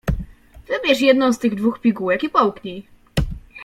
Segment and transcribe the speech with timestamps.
[0.67, 2.87] "Wybierz jedną z tych dwóch pigułek i połknij."